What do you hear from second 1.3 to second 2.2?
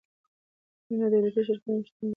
شرکتونه هم شتون لري.